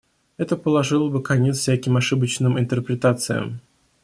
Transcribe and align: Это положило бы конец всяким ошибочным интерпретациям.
Это 0.37 0.57
положило 0.57 1.11
бы 1.11 1.21
конец 1.21 1.59
всяким 1.59 1.95
ошибочным 1.95 2.57
интерпретациям. 2.59 3.59